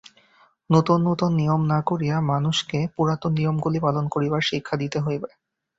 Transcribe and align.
নূতন 0.69 0.99
নূতন 1.03 1.31
নিয়ম 1.33 1.61
না 1.65 1.79
করিয়া 1.81 2.17
মানুষকে 2.31 2.79
পুরাতন 2.95 3.31
নিয়মগুলি 3.37 3.79
পালন 3.79 4.05
করিবার 4.07 4.41
শিক্ষা 4.49 4.75
দিতে 4.77 4.97
হইবে। 4.99 5.29